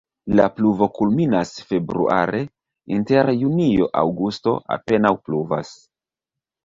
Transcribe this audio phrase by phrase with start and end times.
[0.37, 2.41] La pluvo kulminas februare,
[2.97, 5.71] inter junio-aŭgusto apenaŭ pluvas.